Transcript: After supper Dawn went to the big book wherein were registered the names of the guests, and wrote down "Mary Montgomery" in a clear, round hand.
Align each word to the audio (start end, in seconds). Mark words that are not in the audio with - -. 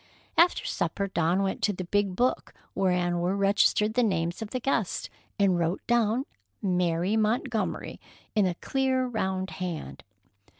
After 0.35 0.65
supper 0.65 1.05
Dawn 1.05 1.43
went 1.43 1.61
to 1.61 1.73
the 1.73 1.83
big 1.83 2.15
book 2.15 2.55
wherein 2.73 3.19
were 3.19 3.37
registered 3.37 3.93
the 3.93 4.01
names 4.01 4.41
of 4.41 4.49
the 4.49 4.59
guests, 4.59 5.11
and 5.37 5.59
wrote 5.59 5.85
down 5.85 6.25
"Mary 6.59 7.15
Montgomery" 7.15 7.99
in 8.33 8.47
a 8.47 8.55
clear, 8.55 9.05
round 9.05 9.51
hand. 9.61 10.03